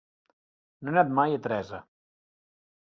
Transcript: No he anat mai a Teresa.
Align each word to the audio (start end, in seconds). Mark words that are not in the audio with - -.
No 0.85 0.89
he 0.89 0.95
anat 0.95 1.13
mai 1.21 1.37
a 1.37 1.43
Teresa. 1.45 1.85